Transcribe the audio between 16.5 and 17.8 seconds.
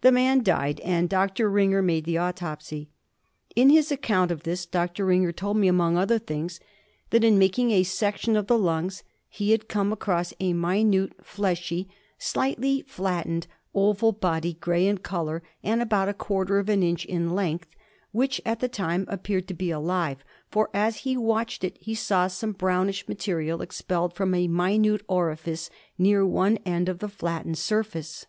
of an inch in length,